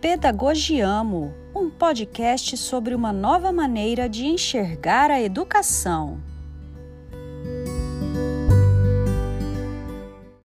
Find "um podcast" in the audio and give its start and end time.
1.52-2.56